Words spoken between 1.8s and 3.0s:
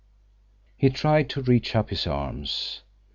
his arms.